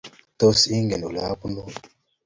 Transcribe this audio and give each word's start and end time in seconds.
Tos, 0.43 0.59
igeer 0.79 1.01
olabunuu? 1.09 1.69